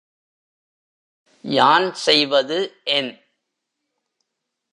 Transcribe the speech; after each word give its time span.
யான் 1.43 1.93
செய்வது 1.93 2.57
என்? 2.83 3.11